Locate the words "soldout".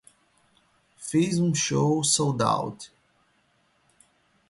2.03-2.91